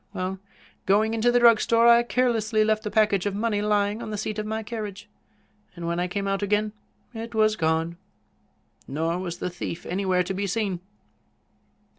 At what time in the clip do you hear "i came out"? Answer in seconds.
5.99-6.41